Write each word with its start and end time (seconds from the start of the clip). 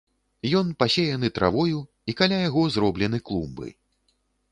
Ён 0.59 0.69
пасеяны 0.83 1.29
травою, 1.37 1.79
і 2.13 2.15
каля 2.21 2.39
яго 2.47 2.63
зроблены 2.77 3.17
клумбы. 3.29 3.67